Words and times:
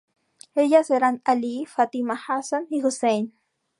Ellas 0.55 0.89
eran 0.89 1.21
Ali, 1.25 1.67
Fátima, 1.67 2.15
Hasan 2.15 2.65
y 2.71 2.81
Husayn. 2.81 3.35